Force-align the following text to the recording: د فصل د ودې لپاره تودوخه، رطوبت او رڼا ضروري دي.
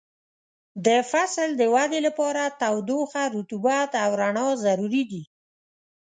د 0.85 0.87
فصل 1.11 1.49
د 1.59 1.61
ودې 1.75 1.99
لپاره 2.07 2.41
تودوخه، 2.61 3.23
رطوبت 3.35 3.91
او 4.03 4.09
رڼا 4.21 4.47
ضروري 4.65 5.03
دي. 5.11 5.23